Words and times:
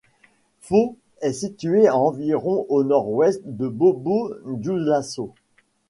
Fô 0.61 0.97
est 1.21 1.31
située 1.31 1.85
à 1.85 1.95
environ 1.95 2.65
au 2.69 2.83
nord-ouest 2.83 3.39
de 3.45 3.67
Bobo-Dioulasso. 3.67 5.35